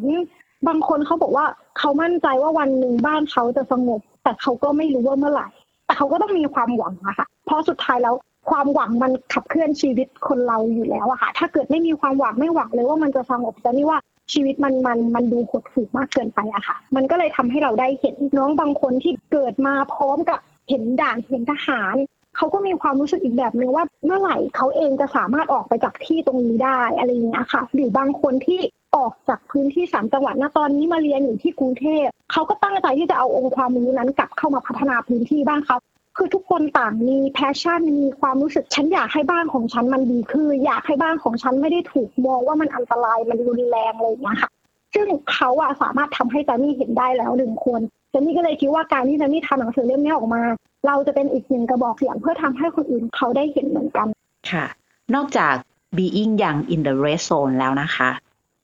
[0.66, 1.46] บางคนเขาบอกว่า
[1.78, 5.48] เขามั่นใจว่าวันหนึ่งบ้านเขาจะสงบ แต่เขาก็ไม่รู้ว่าเมื่อไหร่
[5.86, 8.14] แต่เขาก็ต้องมีความหวังอะค่ะเพราะสุดท้ายแล้ว
[8.50, 13.98] ความหวังมันขับเคลื่อนชีวิตคนเราอยู่แล้วอะค่ะ ถ้าเกิดไม่มีความหวังไม่หวังเลยว่ามันจะสงบจะนี่ว่า
[14.32, 21.94] ชีวิตมันมันมันดูหดหู่มากเกินไปอะค่ะ มันก็เลยทำให้เราได้เห็นน้องบางคนที่เกิดมาพร้อมกับเห็นด่านเห็นทหาร
[22.36, 28.60] เขาก็มีความรู้สึกอีกแบบหนึ่งว่าเมื่อไหร่เขาเองจะสามารถออกไปจากที่ตรงนี้ได้อะไรอย่างเงี้ยค่ะ หรือบางคนที่
[28.96, 35.76] ออกจากพื้นที่สามจังหวัดณตอนนี้มาเรียนอยู่ที่กรุงเทพเขาก็ตั้งใจที่จะเอาองค์ความรู้นั้นกลับเข้ามาพัฒนาพื้นที่บ้านเขา
[36.16, 44.50] คือทุกคนต่างมีแพชชั่นมีความรู้สึกฉันอยากให้บ้านของฉันมันดีคืออยากให้บ้านของฉันไม่ได้ถูกมองว่ามันอันตรายมันรุนแรงอะไรอย่างเงี้ยค่ะ
[44.94, 47.80] ซึ่งเขาอะสามารถทำให้จานี่เห็นได้แล้วหนึ่งคน
[48.12, 50.42] จานี่ก็เลยคิดว่าการที่จานี่ทำหนังสือเล่มนี้ออกมา
[50.86, 54.06] เราจะเป็นอีกหนึ่งกระบอกเสียงเพื่อทำให้คนอื่นเขาได้เห็นเหมือนกัน
[54.50, 54.66] ค่ะ
[55.14, 55.54] นอกจาก
[55.96, 58.10] being young in the red zone แล้วนะคะ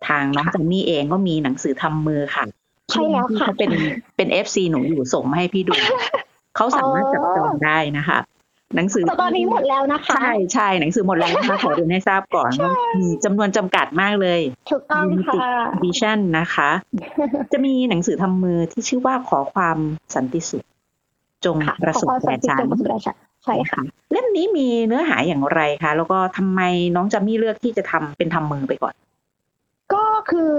[0.07, 2.45] ทางน้องค่ะจันนี่เองก็มีหนังสือทำมือค่ะ
[2.91, 3.71] ใช่แล้วค่ะที่เขาเป็น
[4.17, 5.73] เป็น FC หนูอยู่ส่งมาให้พี่ดู
[6.57, 8.19] เขาสามารถจับจองได้นะคะ
[8.77, 16.71] หนังสือแต่ตอนนี้หมดแล้วนะคะ ใช่ใช่หนังสือหมดแล้วนะคะขอเรียนให้ทราบก่อนว่ามีจำนวนจำกัดมากเลยถูกต้องค่ะ edition นะคะ
[17.53, 19.79] จะมีหนังสือทำมือที่ชื่อว่าขอความ
[20.15, 20.65] สันติสุข
[21.45, 23.81] จงค่ะประสบขอความสัแก่นติฉันจงประสบแก่ฉันใช่ค่ะ
[24.13, 26.61] เล่มนี้มีเนื้อหาอย่างไรคะ แล้วก็ทำไม
[26.97, 28.95] น้องจะมีเลือกที่จะทำเป็นทำมือไปก่อน
[29.93, 30.51] ก็คือ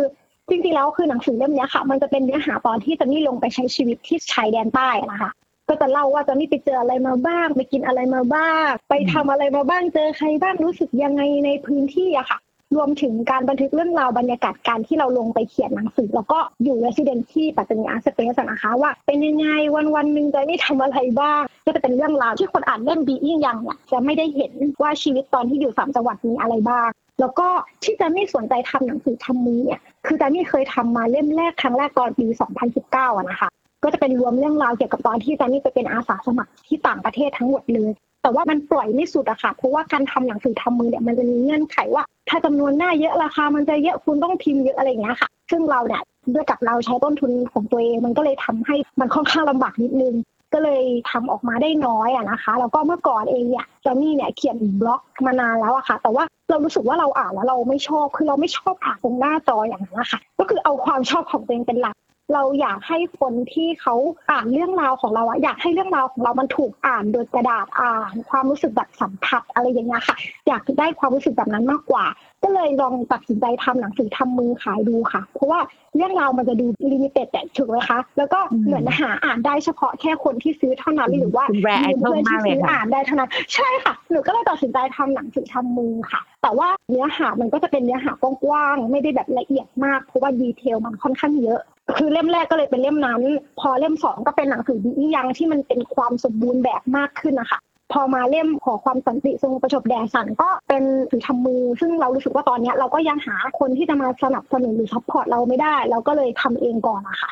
[0.50, 5.32] จริงๆแล้วคือหนังสือเล่มเนี้ยค่ะ มันจะเป็นเนื้อหาตอนที่จะนี่ลงไปใช้ชีวิตที่ชายแดนใต้นะคะ
[5.70, 12.40] ก็จะเล่าว่าจะนี่ไปเจออะไรมาบ้าง ไปกินอะไรมาบ้าง ไปทำอะไรมาบ้างเจอใครบ้างรู้สึกยังไงในพื้นที่อะค่ะ
[12.76, 27.48] รวมถึงการบันทึกเรื่องราวบรรยากาศการที่เราลงไปเขียนหนังสือ แล้วก็อยู่ resident ที่ปัตตานีอาร์ตสเปซนะคะว่าเป็นยังไงวันวันหนึ่งจะนี่ทำอะไรบ้าง ก็จะเป็นเรื่องราวที่คนอ่านเล่ม Being ยังเนี่ยจะไม่ได้เห็นว่าชีวิตตอนที่อยู่สามจังหวัดมีอะไรบ้างแล้วก็
[27.84, 32.28] ที่จะไม่สนใจทำหนังสือทำมือเนี่ยคือจะไม่เคยทำมาเล่มแรกครั้งแรกตอนปี
[32.74, 33.50] 2019อะนะคะ
[33.84, 37.92] ก็จะเป็นรวมเรื่องราวเกี่ยวกับตอนที่จานี่ไปเป็นอาสาสมัครที่ต่างประเทศทั้งหมดเลย
[38.22, 46.02] แต่ว่ามันปล่อยไม่สุดอะค่ะ เพราะว่าการทำหนังสือทำมือเนี่ยมันจะมีเงื่อนไขว่า ถ้าจำนวนหน้าเยอะราคา มันจะเยอะคุณต้องพิมพ์เยอะอะไรอย่างเงี้ยค่ะ ซึ่งเราเนี่ย
[46.34, 50.14] ด้วยกับเราใช้ต้นทุนของตัวเองมันก็เลยทำให้มันค่อนข้างลำบากนิดนึง
[50.54, 61.96] ก็เลยทำออกมาได้น้อยอะนะคะ แล้วก็เมื่อก่อนเองเนี่ยจามี่เนี่ยเขียนบล็อกมานานแล้วอะค่ะ แต่ว่าเรารู้สึกว่าเราอ่านแล้วเราไม่ชอบ คือเราไม่ชอบอ่านตรงหน้าจออย่างนั้นนะคะก็คือเอาความชอบของตัวเองเป็นหลัก
[62.34, 63.96] เราอยากให้คนที่เขา
[64.32, 70.16] อ่านเรื่องราวของเราอะอยากให้เรื่องราวของเรามันถูกอ่านโดยกระดาษอ่านความรู้สึกแบบสัมผัสอะไรอย่างเงี้ยค่ะ
[70.48, 72.06] อยากได้ความรู้สึกแบบนั้นมากกว่า
[72.44, 75.60] ก็เลยลองตัดสินใจทำหนังสือทำมือขายดูค่ะ เพราะว่า
[75.96, 91.62] เรื่องราวมันจะดู limited แต่ถูกไหมคะแล้วก็เหมือนหาอ่านได้เฉพาะแค่คนที่ซื้อเท่านั้นหรือว่า rare item เพื่อนมาที่กเลยซื้อค่ะอ่านได้เท่านั้นใช่ค่ะหนูก็เลยตัดสินใจทำหนังสือทำมือค่ะ แต่ว่าเนื้อหามันก็จะเป็นเนื้อหากว้างๆไม่ได้แบบละเอียดมากเพราะว่า detail มันค่อนข้างเยอะ
[91.98, 93.22] คือเล่มแรกก็เลยเป็นเล่มนั้น
[93.60, 97.60] พอเล่มสองก็เป็นหนังสือดียังที่มันเป็นความสมบูรณ์แบบมากขึ้นนะคะ
[97.94, 107.32] พอมาเล่มขอความสันติจงประสบแด่ฉันก็เป็นหนังสือทำมือ ซึ่งเรารู้สึกว่าตอนนี้เราก็ยังหาคนที่จะมาสนับสนุนหรือ support เราไม่ได้ เราก็เลยทำเองก่อนอะคะ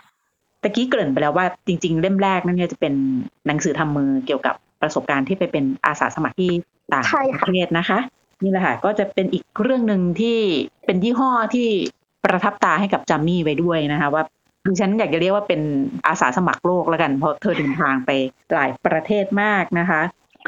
[0.61, 2.93] ตะกี้เกริ่นไปแล้วว่าจริง ๆ เล่มแรกนั่นเนี่ยจะเป็น
[3.47, 6.51] หนังสือทำมือเกี่ยวกับประสบการณ์ที่ไปเป็นอาสาสมัครที่
[6.93, 7.03] ต่าง
[7.43, 7.99] ประเทศนะคะ
[8.43, 10.37] นี่แหละค่ะก็จะเป็นอีกเรื่องหนึ่งที่
[10.85, 11.67] เป็นยี่ห้อที่
[12.25, 14.23] ประทับตาให้กับจัมมี่ไว้ด้วยนะคะว่า
[14.67, 15.61] ดิฉันอยากจะเรียกว่าเป็น
[16.07, 18.09] อาสาสมัครโลกแล้วกัน เพราะเธอเดินทางไป
[18.53, 20.01] หลายประเทศมากนะคะ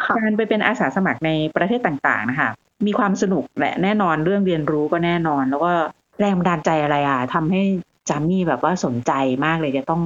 [0.03, 2.49] ค่ะการไปเป็นอาสาสมัครในประเทศต่างๆนะคะ
[2.85, 5.71] มีความสนุกแหละแน่นอนเรื่องเรียนรู้ก็แน่นอน แล้วก็
[6.19, 7.61] แรงบันดาลใจอะไรอะทำให้
[8.09, 9.11] จามี่แบบว่าสนใจ
[9.45, 10.01] มากเลยจะต้อง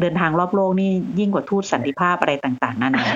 [0.00, 3.14] เดินทางรอบโลกนี่ยิ่งกว่าทูตสันติภาพอะไรต่าง ๆนั่นเอง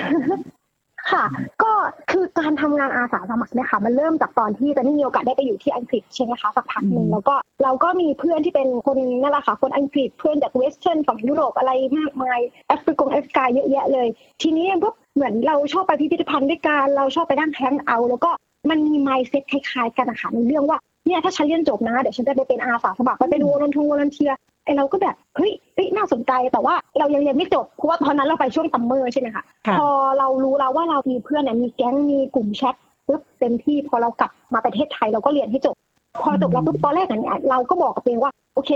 [1.11, 1.23] ค่ะ
[1.63, 1.71] ก็
[2.11, 14.07] คือการทำงานอาสาสมัครเนี่ยค่ะมันเริ่มจากตอนที่จานี่มีโอกาสได้ไปอยู่ที่อังกฤษใช่ไหมคะสักพักหนึ่งอืมแล้วก็เราก็มีเพื่อนที่เป็นคนนั่นแหละค่ะคนอังกฤษเพื่อนจาก western ฝั่งยุโรปอะไรมากมายแอฟริกงแอฟริกาเยอะแยะเลย
[14.41, 18.31] ทีนี้ปุ๊บเหมือนเราชอบไปพิพิธภัณฑ์ด้วยกันเราชอบไปนั่ง hang out แล้วก็
[18.69, 20.77] มันมี mindset คล้ายๆกันนะคะในเรื่องว่า
[21.09, 24.31] เนี่ยถ้าฉันเรียนจบนะ เดี๋ยวฉันจะไปเป็นอาสาสมัครไปเป็นวอลนทง volunteer
[24.65, 32.75] ไอเราก็แบบเฮ้ยเฮ้ยน่าสนใจแต่ว่าเรายังเรียนไม่จบเพราะว่าตอนนั้นเราไปช่วง summer ใช่ไหมคะค่ะพอเรารู้แล้วว่าเรามีเพื่อนเนี่ยมีแก๊งมีกลุ่มแชท
[33.07, 35.75] ปุ๊บเต็มที่พอเรากลับมาประเทศไทยเราก็เรียนให้จบ
[36.21, 38.71] พอจบแล้วปุ๊บตอนแรกเนี่ยเราก็บอกกับตัวเองว่าโอเค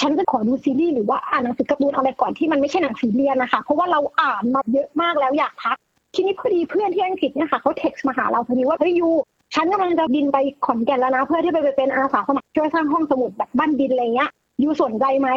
[0.00, 5.76] ฉันจะขอดูซีรีส์หรือว่าอ่านหนังสือการ์ตูนอะไรก่อนที่มันไม่ใช่หนังสือเรียนนะคะเพราะว่าเราอ่านมาเยอะมากแล้วอยากพัก
[6.14, 9.08] ทีนี้พอดีเพื่อนที่อังกฤษเนี่ยค่ะเขาเท็กซ์มาหาเราพอดีว่าเฮ้ยยู
[9.54, 14.30] ฉันกำลังจะบินไปขอนแก่นแล้วนะ เพื่อที่ไปเป็นอาสาสมัครช่วยสร้างห้องสมุดแบบบ้านดินอะไรเงี้ย
[14.62, 15.28] ยูสนใจไหม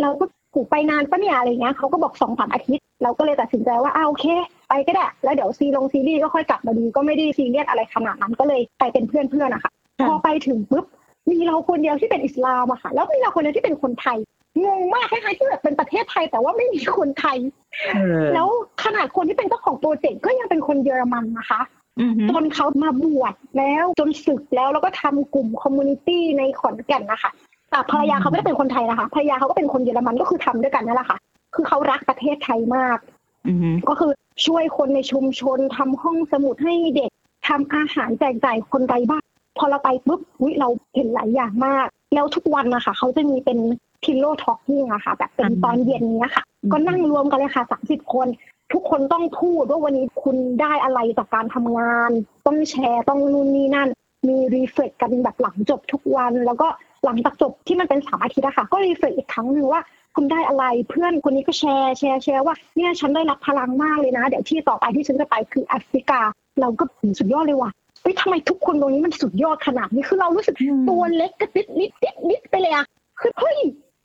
[0.00, 4.24] เราก็กูไปนานปะเนี่ยอะไรเงี้ยเขาก็บอกสองสามอาทิตย์ เราก็เลยตัดสินใจว่าอ้าโอเค
[4.68, 10.84] ไปก็ได้ แล้วเดี๋ยวซีรงซีรีส์ก็ค่อยกลับมาดูก็ไม่ได้ซีเรียสอะไรขนาดนั้นก็เลยไปเป็นเพื่อนเพื่อนๆนะคะค่ะพอไปถึงปุ๊บ
[11.30, 14.18] มีเราคนเดียวที่เป็นอิสลามอะค่ะ แล้วมีเราคนเดียวที่เป็นคนไทย
[14.64, 17.38] งงมากคล้ายๆที่แบบเป็นประเทศไทยแต่ว่าไม่มีคนไทย
[17.94, 18.48] เออแล้ว
[18.84, 21.83] ขนาดคนที่เป็นเจ้าของ project ก็ยังเป็นคนเยอรมันนะคะอือหือ
[22.30, 27.30] จนเขามาบวชแล้วจนสึกแล้วแล้วก็ทำกลุ่ม community ในขอนแก่นนะคะ
[27.70, 31.18] แต่ภรรยาเขาไม่ได้เป็นคนไทยนะคะภรรยาเขาก็เป็นคนเยอรมันก็คือทำด้วยกันนั่นแหละค่ะ
[31.54, 32.98] คือเขารักประเทศไทยมาก
[33.46, 34.10] อือหือก็คือ
[34.46, 37.10] ช่วยคนในชุมชนทำห้องสมุดให้เด็ก
[37.48, 39.24] ทำอาหารแจกจ่ายคนไร้บ้าน
[39.58, 43.58] พอเราไปปุ๊บอุ๊ยเราเห็นหลายอย่างมาก แล้วทุกวันนะคะเขาจะมีเป็น
[44.02, 48.26] pillow talking อะค่ะ แบบเป็นตอนเย็นเนี้ยค่ะ ก็นั่งรวมกันเลยค่ะสามสิบคน
[48.72, 52.10] ทุกคนต้องพูดว่าวันนี้คุณได้อะไรจากการทำงาน
[52.46, 53.88] ต้องแชร์ต้องนู่นนี่นั่น
[54.28, 56.68] มี reflect กันแบบหลังจบทุกวัน แล้วก็
[57.04, 59.80] หลังจากจบที่มันเป็นสามอาทิตย์อะค่ะก็ reflect อีกครั้งหนึ่งว่า
[60.14, 66.20] คุณได้อะไรเพื่อนคนนี้ก็แชร์แชร์แชร์ว่าเนี่ยฉันได้รับพลังมากเลยนะ เดี๋ยวที่ต่อไปที่ฉันจะไปคือแอฟริกา
[66.60, 66.84] เราก็
[67.18, 67.70] สุดยอดเลยว่ะ
[68.02, 70.56] เฮ้ยทำไมทุกคนตรงนี้มันสุดยอดขนาดนี้คือเรารู้สึก
[70.88, 72.86] ตัวเล็กกระจิ๊ดนิดนิดนิดไปเลยอะ
[73.20, 73.58] คือเฮ้ย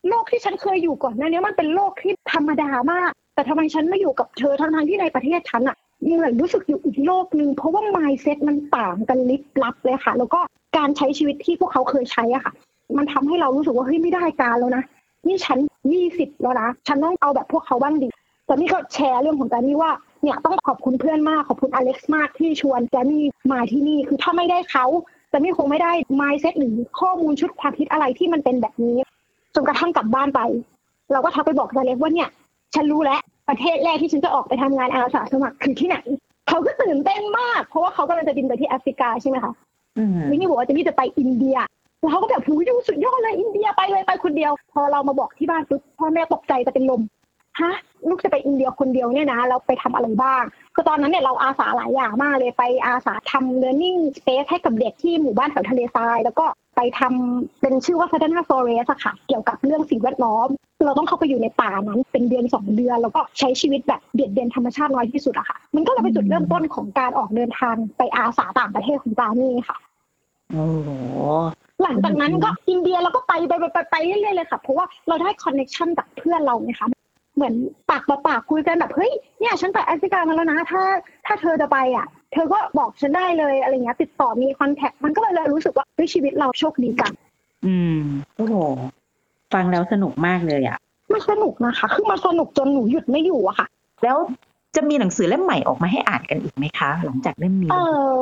[0.07, 10.39] โลกที่ฉันเคยอยู่ก่อนหน้านี้มันเป็นโลกที่ธรรมดามาก แต่ทำไมฉันไม่อยู่กับเธอทั้งๆที่ในประเทศฉันอะเหมือนรู้สึกอยู่อีกโลกหนึ่งเพราะว่า mindset มันต่างกันลิบลับเลยค่ะ แล้วก็
[10.77, 12.53] การใช้ชีวิตที่พวกเขาเคยใช้อะค่ะ
[12.97, 14.83] มันทำให้เรารู้สึกว่าเฮ้ยไม่ได้การแล้วนะ
[15.27, 15.57] นี่ฉัน
[15.93, 18.07] ยี่สิบแล้วนะฉันต้องเอาแบบพวกเขาบ้างดิ
[18.45, 19.91] แต่นี่ก็แชร์เรื่องของแจนี่ว่า
[20.23, 24.85] เนี่ยต้องขอบคุณเพื่อนมากขอบคุณอเล็กซ์มากที่ชวนแจนี่มาที่นี่คือถ้าไม่ได้เขา
[25.29, 28.97] แต่นี่คงไม่ได้ mindset หรือข้อมูลชุดความคิดอะไรที่มันเป็นแบบนี้
[29.55, 30.41] จนกระทั่งกลับบ้านไป
[31.11, 32.29] เราก็ทักไปบอกอเล็กว่าเนี่ย
[32.75, 35.97] ฉันรู้แล้วประเทศแรกที่ฉันจะออกไปทำงานอาสาสมัครคือที่ไหน
[36.47, 39.53] เขาก็ตื่นเต้นมาก เพราะว่าเขากำลังจะบินไปที่แอฟริกาใช่ไหมคะ
[39.97, 41.57] อือหือวินนี่บอกว่าจะนี่จะไปอินเดีย
[42.01, 47.01] แล้วเขาก็แบบหูยสุดยอดเลยอินเดียไปเลยไปคนเดียว พอเรามาบอกที่บ้านปุ๊บพ่อแม่ตกใจจะเป็นลม
[47.61, 47.73] ฮะ
[48.09, 50.43] ลูกจะไปอินเดียคนเดียวเนี่ยนะเราไปทำอะไรบ้าง
[50.75, 56.45] คือตอนนั้นเนี่ยเราอาสาหลายอย่างมากเลยไปอาสาทำ learning space ให้กับเด็กที่หมู่บ้านแถวทะเลทราย แล้วก็
[56.81, 60.47] ไปทำเป็นชื่อว่า Savannah Forest อะค่ะ เกี่ยวกับเรื่องสิ่งแวดล้อม
[60.85, 69.77] เราต้องเข้าไปอยู่ในป่านั้นเป็นเดือนสองเดือน แล้วก็ใช้ชีวิตแบบเบียดเบียนธรรมชาติน้อยที่สุดอะค่ะ มันก็เลยเป็นจุดเริ่มต้นของการออกเดินทางไปอาสาต่างประเทศของจานี่ค่ะ
[70.51, 70.89] โอ้โห
[71.83, 76.87] หลังจากนั้นก็อินเดียเราก็ไปไปไปไปเรื่อยๆเลยค่ะ เพราะว่าเราได้ connection จากเพื่อนเราไงคะ
[77.35, 77.53] เหมือน
[77.89, 80.83] ปากต่อปากคุยกันแบบเฮ้ยเนี่ยฉันไปแอฟริกามาแล้วนะถ้า
[81.25, 87.13] ถ้าเธอจะไปอะ เธอก็บอกฉันได้เลยอะไรเงี้ยติดต่อมี contact มันก็เลยรู้สึกว่าเฮ้ย ชีวิตเราโชคดีจัง
[87.65, 87.99] อืม
[88.37, 88.55] โอ้โห
[89.53, 90.77] ฟังแล้วสนุกมากเลยอะ
[91.13, 93.67] มันสนุกนะคะ คือมันสนุกจนหนูหยุดไม่อยู่อะค่ะ
[94.03, 94.17] แล้ว
[94.75, 97.75] จะมีหนังสือเล่มใหม่ออกมาให้อ่านกันอีกไหมคะ หลังจากเล่มนี้เอ
[98.11, 98.15] อ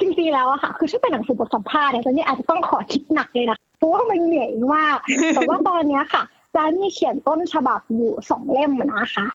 [0.00, 4.98] จริงๆแล้วอะค่ะ คือถ้าเป็นหนังสือบทสัมภาษณ์เนี่ยตอนนี้อาจจะต้องขอคิดหนักเลยนะเพราะว่ามันเหนื่อยมาก
[5.34, 6.22] แต่ว่าตอนเนี้ยค่ะ
[6.54, 9.26] จานี่เขียนต้นฉบับอยู่สองเล่มนะคะ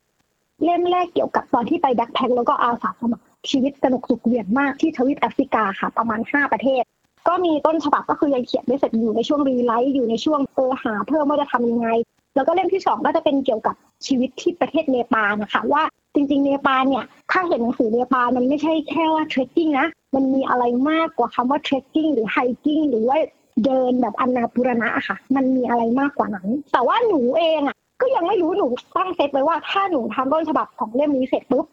[0.64, 6.84] เล่มแรกเกี่ยวกับตอนที่ไป backpack แล้วก็อาสาสมัครชีวิตสนุกสุดเหวี่ยงมากที่ทวีปแอฟริกาค่ะ ประมาณห้าประเทศ
[7.28, 11.88] ก็มีต้นฉบับก็คือยังเขียนไม่เสร็จอยู่ในช่วง rewrite อยู่ในช่วงเออหาเพิ่มว่าจะทำยังไง
[12.36, 15.84] แล้วก็เล่มที่สองก็จะเป็นเกี่ยวกับชีวิตที่ประเทศเนปาลนะคะว่า
[16.16, 23.18] จริงๆเนปาลเนี่ยถ้าเห็นหนังสือเนปาลมันไม่ใช่แค่ว่า trekking นะมันมีอะไรมากกว่าคำว่า trekking หรือ hiking หรือว่า
[23.66, 31.66] เดินแบบอันนาปุรณะอะค่ะ มันมีอะไรมากกว่านั้น แต่ว่าหนูเองอะก็ยังไม่รู้หนูตั้งเซตไว้ว่าถ้าหนูทำต้นฉบับของเล่มนี้เสร็จปุ๊บ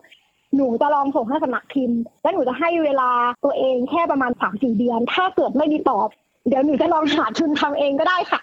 [0.57, 3.11] หนูจะลองส่งให้สำนักพิมพ์ แล้วหนูจะให้เวลา
[3.45, 6.09] ตัวเองแค่ประมาณสามสี่เดือน ถ้าเกิดไม่มีตอบ
[6.49, 8.40] เดี๋ยวหนูจะลองหาทุนทำเองก็ได้ค่ะ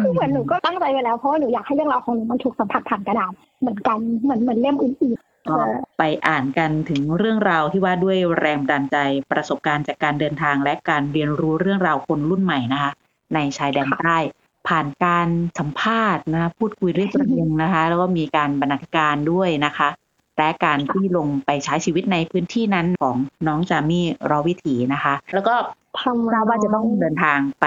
[0.00, 5.56] คือเหมือนหนูก็ตั้งใจไว้แล้วเพราะว่าหนูอยากให้เรื่องราวของหนูมันถูกสัมผัสผ่านกระดาษเหมือนกันเหมือนเหมือนเล่มอื่นๆก็
[5.98, 8.96] ไปอ่านกันถึงเรื่องราวที่ว่าด้วยแรงบันใจ
[9.30, 12.90] ประสบการณ์จากการเดินทางและการเรียนรู้เรื่องราวคนรุ่นใหม่นะคะ
[13.34, 14.16] ในชายแดนใต้
[14.68, 19.88] ผ่านการสัมภาษณ์นะพูดคุยเรื่องประเด็นนะคะ แล้วก็มีการบรรณาธิการด้วยนะคะ
[20.40, 23.16] และการที่ลงไปใช้ชีวิตในพื้นที่นั้นของ
[23.48, 25.54] น้องจามี่รอวิถีนะคะ แล้วก็
[26.00, 27.66] ทำทราบว่าจะต้องเดินทางไป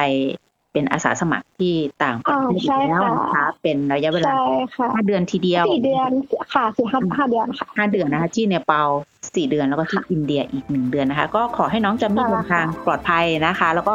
[0.74, 6.12] เป็นอาสาสมัครที่ต่างประเทศอีกแล้วนะคะเป็นระยะเวลาใช่ค่ะห้าเดือนทีเดียวสี่เดือน
[6.54, 8.90] ค่ะสี่ห้าห้าเดือนค่ะห้าเดือนนะคะที่เนปาล
[9.36, 13.94] สี่เดือนแล้วก็ที่อินเดียอีกหนึ่งเดือนนะคะ ก็ขอให้น้องจามี่ค่ะเดินทางปลอดภัยนะคะ แล้วก็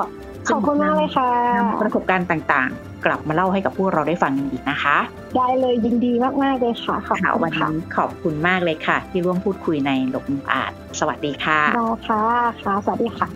[0.50, 4.96] ขอบคุณมากเลยค่ะนำประสบการณ์ต่างๆ กลับมาเล่าให้กับพวกเราได้ฟังกันอีกนะคะ
[5.36, 12.22] ได้เลยยินดีมากๆเลยค่ะขอบค่ะคุวัณนค่ะนี้ขอบคุณมากเลยค่ะ ที่ร่วมพูดคุยในหลบมุมอาจสวัสดีค่ะได้ค่ะ
[12.62, 13.28] ค่ะ สวัสดีค่ะ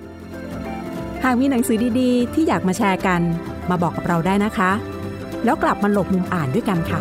[1.25, 3.21] หากมีหนังสือดีๆ ที่อยากมาแชร์กัน
[3.71, 4.71] มาบอกกับเราได้นะคะ
[5.45, 7.01] แล้วกลับมาหลบมุมอ่านด้วยกันค่ะ